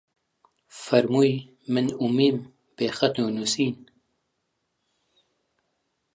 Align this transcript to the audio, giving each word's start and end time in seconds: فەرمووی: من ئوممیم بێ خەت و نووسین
فەرمووی: 0.83 1.33
من 1.73 1.87
ئوممیم 1.99 2.37
بێ 2.77 2.87
خەت 2.97 3.15
و 3.19 3.27
نووسین 3.35 3.75